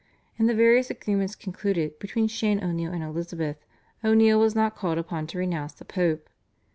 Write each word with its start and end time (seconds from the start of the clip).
In 0.39 0.47
the 0.47 0.55
various 0.55 0.89
agreements 0.89 1.35
concluded 1.35 1.99
between 1.99 2.27
Shane 2.27 2.63
O'Neill 2.63 2.91
and 2.91 3.03
Elizabeth, 3.03 3.63
O'Neill 4.03 4.39
was 4.39 4.55
not 4.55 4.75
called 4.75 4.97
upon 4.97 5.27
to 5.27 5.37
renounce 5.37 5.73
the 5.73 5.85
Pope. 5.85 6.27